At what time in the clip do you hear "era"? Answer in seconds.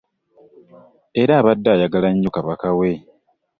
1.21-1.33